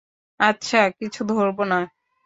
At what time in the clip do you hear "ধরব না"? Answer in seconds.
1.25-1.79